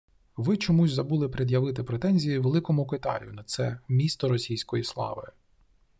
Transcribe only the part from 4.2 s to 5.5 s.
російської слави»